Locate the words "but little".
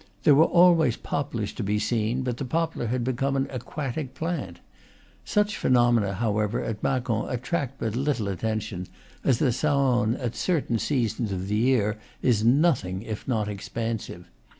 7.77-8.27